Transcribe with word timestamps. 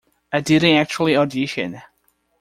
I 0.33 0.39
didn't 0.41 0.77
actually 0.77 1.15
audition. 1.15 1.79